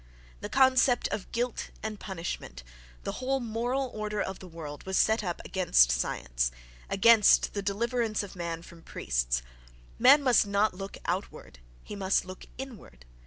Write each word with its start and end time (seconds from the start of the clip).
The 0.39 0.49
concept 0.49 1.07
of 1.09 1.31
guilt 1.31 1.69
and 1.83 1.99
punishment, 1.99 2.63
the 3.03 3.11
whole 3.21 3.39
"moral 3.39 3.91
order 3.93 4.19
of 4.19 4.39
the 4.39 4.47
world," 4.47 4.83
was 4.87 4.97
set 4.97 5.23
up 5.23 5.39
against 5.45 5.91
science—against 5.91 7.53
the 7.53 7.61
deliverance 7.61 8.23
of 8.23 8.35
man 8.35 8.63
from 8.63 8.81
priests.... 8.81 9.43
Man 9.99 10.23
must 10.23 10.47
not 10.47 10.73
look 10.73 10.97
outward; 11.05 11.59
he 11.83 11.95
must 11.95 12.25
look 12.25 12.47
inward. 12.57 13.05